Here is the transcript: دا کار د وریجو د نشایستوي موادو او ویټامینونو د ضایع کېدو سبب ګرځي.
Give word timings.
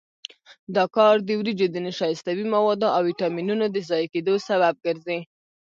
دا 0.75 0.83
کار 0.97 1.15
د 1.23 1.29
وریجو 1.39 1.67
د 1.71 1.77
نشایستوي 1.87 2.45
موادو 2.55 2.87
او 2.95 3.01
ویټامینونو 3.09 3.65
د 3.69 3.77
ضایع 3.89 4.07
کېدو 4.13 4.33
سبب 4.47 4.73
ګرځي. 4.85 5.19